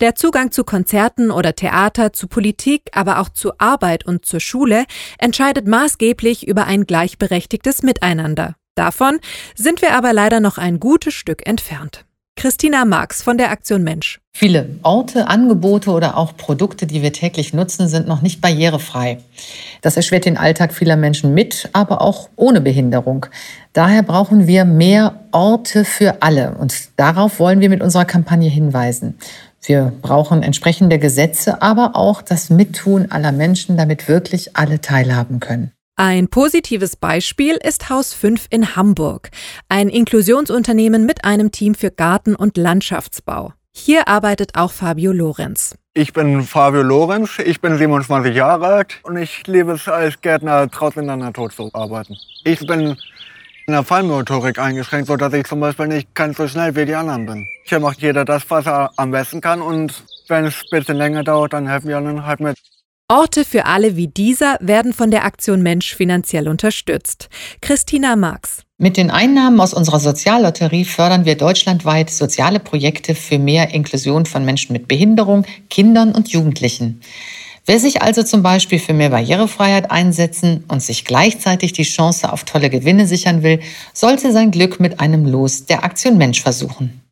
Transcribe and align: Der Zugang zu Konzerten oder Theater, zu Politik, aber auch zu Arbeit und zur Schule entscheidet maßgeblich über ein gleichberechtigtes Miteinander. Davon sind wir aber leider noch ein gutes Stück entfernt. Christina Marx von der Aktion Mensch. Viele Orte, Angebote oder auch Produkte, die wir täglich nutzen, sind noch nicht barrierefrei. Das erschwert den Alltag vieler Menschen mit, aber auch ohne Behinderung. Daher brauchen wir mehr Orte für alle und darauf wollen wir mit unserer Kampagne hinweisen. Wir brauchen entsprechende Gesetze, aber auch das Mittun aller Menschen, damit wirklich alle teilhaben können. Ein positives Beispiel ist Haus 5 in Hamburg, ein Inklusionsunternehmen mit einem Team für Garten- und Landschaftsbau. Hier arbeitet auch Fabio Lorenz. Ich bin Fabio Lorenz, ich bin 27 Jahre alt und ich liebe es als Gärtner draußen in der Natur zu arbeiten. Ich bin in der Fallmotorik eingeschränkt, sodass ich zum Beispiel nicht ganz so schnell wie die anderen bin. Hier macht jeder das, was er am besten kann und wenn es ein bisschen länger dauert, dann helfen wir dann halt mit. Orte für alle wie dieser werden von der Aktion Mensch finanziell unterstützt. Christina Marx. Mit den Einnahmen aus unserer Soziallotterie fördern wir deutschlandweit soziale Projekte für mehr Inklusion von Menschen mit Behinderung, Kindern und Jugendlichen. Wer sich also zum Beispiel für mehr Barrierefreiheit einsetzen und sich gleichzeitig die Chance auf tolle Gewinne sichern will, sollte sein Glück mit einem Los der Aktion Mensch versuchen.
Der 0.00 0.14
Zugang 0.14 0.52
zu 0.52 0.62
Konzerten 0.62 1.32
oder 1.32 1.56
Theater, 1.56 2.12
zu 2.12 2.28
Politik, 2.28 2.82
aber 2.92 3.18
auch 3.18 3.30
zu 3.30 3.58
Arbeit 3.58 4.06
und 4.06 4.24
zur 4.24 4.38
Schule 4.38 4.84
entscheidet 5.18 5.66
maßgeblich 5.66 6.46
über 6.46 6.66
ein 6.66 6.86
gleichberechtigtes 6.86 7.82
Miteinander. 7.82 8.54
Davon 8.76 9.18
sind 9.56 9.82
wir 9.82 9.94
aber 9.94 10.12
leider 10.12 10.38
noch 10.38 10.56
ein 10.56 10.78
gutes 10.78 11.14
Stück 11.14 11.44
entfernt. 11.48 12.04
Christina 12.36 12.84
Marx 12.84 13.24
von 13.24 13.36
der 13.36 13.50
Aktion 13.50 13.82
Mensch. 13.82 14.20
Viele 14.32 14.68
Orte, 14.84 15.26
Angebote 15.26 15.90
oder 15.90 16.16
auch 16.16 16.36
Produkte, 16.36 16.86
die 16.86 17.02
wir 17.02 17.12
täglich 17.12 17.52
nutzen, 17.52 17.88
sind 17.88 18.06
noch 18.06 18.22
nicht 18.22 18.40
barrierefrei. 18.40 19.18
Das 19.82 19.96
erschwert 19.96 20.26
den 20.26 20.36
Alltag 20.36 20.72
vieler 20.72 20.94
Menschen 20.94 21.34
mit, 21.34 21.68
aber 21.72 22.00
auch 22.00 22.28
ohne 22.36 22.60
Behinderung. 22.60 23.26
Daher 23.72 24.04
brauchen 24.04 24.46
wir 24.46 24.64
mehr 24.64 25.24
Orte 25.32 25.84
für 25.84 26.22
alle 26.22 26.54
und 26.56 26.90
darauf 26.96 27.40
wollen 27.40 27.58
wir 27.58 27.68
mit 27.68 27.82
unserer 27.82 28.04
Kampagne 28.04 28.48
hinweisen. 28.48 29.18
Wir 29.64 29.92
brauchen 30.02 30.42
entsprechende 30.42 30.98
Gesetze, 30.98 31.62
aber 31.62 31.94
auch 31.94 32.22
das 32.22 32.50
Mittun 32.50 33.10
aller 33.10 33.32
Menschen, 33.32 33.76
damit 33.76 34.08
wirklich 34.08 34.56
alle 34.56 34.80
teilhaben 34.80 35.40
können. 35.40 35.72
Ein 35.96 36.28
positives 36.28 36.94
Beispiel 36.94 37.56
ist 37.56 37.90
Haus 37.90 38.14
5 38.14 38.46
in 38.50 38.76
Hamburg, 38.76 39.30
ein 39.68 39.88
Inklusionsunternehmen 39.88 41.04
mit 41.06 41.24
einem 41.24 41.50
Team 41.50 41.74
für 41.74 41.90
Garten- 41.90 42.36
und 42.36 42.56
Landschaftsbau. 42.56 43.52
Hier 43.74 44.06
arbeitet 44.06 44.54
auch 44.54 44.70
Fabio 44.70 45.12
Lorenz. 45.12 45.76
Ich 45.94 46.12
bin 46.12 46.42
Fabio 46.42 46.82
Lorenz, 46.82 47.40
ich 47.44 47.60
bin 47.60 47.76
27 47.76 48.34
Jahre 48.34 48.66
alt 48.66 49.00
und 49.02 49.16
ich 49.16 49.44
liebe 49.48 49.72
es 49.72 49.88
als 49.88 50.20
Gärtner 50.20 50.68
draußen 50.68 51.02
in 51.02 51.08
der 51.08 51.16
Natur 51.16 51.50
zu 51.50 51.70
arbeiten. 51.72 52.16
Ich 52.44 52.64
bin 52.64 52.96
in 53.66 53.72
der 53.72 53.82
Fallmotorik 53.82 54.58
eingeschränkt, 54.58 55.08
sodass 55.08 55.32
ich 55.32 55.46
zum 55.46 55.58
Beispiel 55.60 55.88
nicht 55.88 56.14
ganz 56.14 56.36
so 56.36 56.46
schnell 56.46 56.76
wie 56.76 56.86
die 56.86 56.94
anderen 56.94 57.26
bin. 57.26 57.48
Hier 57.68 57.80
macht 57.80 58.00
jeder 58.00 58.24
das, 58.24 58.44
was 58.48 58.66
er 58.66 58.90
am 58.96 59.10
besten 59.10 59.42
kann 59.42 59.60
und 59.60 59.92
wenn 60.28 60.46
es 60.46 60.54
ein 60.54 60.78
bisschen 60.78 60.96
länger 60.96 61.22
dauert, 61.22 61.52
dann 61.52 61.68
helfen 61.68 61.88
wir 61.88 62.00
dann 62.00 62.24
halt 62.24 62.40
mit. 62.40 62.56
Orte 63.10 63.44
für 63.44 63.66
alle 63.66 63.94
wie 63.94 64.08
dieser 64.08 64.56
werden 64.60 64.94
von 64.94 65.10
der 65.10 65.24
Aktion 65.24 65.62
Mensch 65.62 65.94
finanziell 65.94 66.48
unterstützt. 66.48 67.28
Christina 67.60 68.16
Marx. 68.16 68.62
Mit 68.78 68.96
den 68.96 69.10
Einnahmen 69.10 69.60
aus 69.60 69.74
unserer 69.74 70.00
Soziallotterie 70.00 70.84
fördern 70.84 71.26
wir 71.26 71.34
deutschlandweit 71.34 72.08
soziale 72.08 72.58
Projekte 72.58 73.14
für 73.14 73.38
mehr 73.38 73.74
Inklusion 73.74 74.24
von 74.24 74.46
Menschen 74.46 74.72
mit 74.72 74.88
Behinderung, 74.88 75.44
Kindern 75.68 76.12
und 76.12 76.28
Jugendlichen. 76.28 77.00
Wer 77.66 77.78
sich 77.78 78.00
also 78.00 78.22
zum 78.22 78.42
Beispiel 78.42 78.78
für 78.78 78.94
mehr 78.94 79.10
Barrierefreiheit 79.10 79.90
einsetzen 79.90 80.64
und 80.68 80.82
sich 80.82 81.04
gleichzeitig 81.04 81.74
die 81.74 81.82
Chance 81.82 82.32
auf 82.32 82.44
tolle 82.44 82.70
Gewinne 82.70 83.06
sichern 83.06 83.42
will, 83.42 83.60
sollte 83.92 84.32
sein 84.32 84.52
Glück 84.52 84.80
mit 84.80 85.00
einem 85.00 85.26
Los 85.26 85.66
der 85.66 85.84
Aktion 85.84 86.16
Mensch 86.16 86.40
versuchen. 86.40 87.02